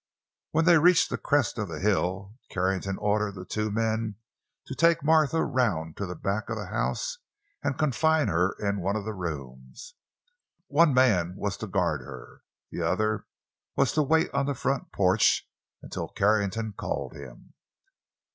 [0.49, 4.15] When they reached the crest of the hill, Carrington ordered the two men
[4.65, 7.19] to take Martha around to the back of the house
[7.61, 9.93] and confine her in one of the rooms.
[10.65, 12.41] One man was to guard her.
[12.71, 13.27] The other
[13.75, 15.47] was to wait on the front porch
[15.83, 17.53] until Carrington called him.